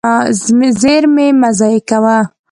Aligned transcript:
زېرمې 0.81 1.27
مه 1.39 1.49
ضایع 1.59 1.81
کوه. 1.89 2.17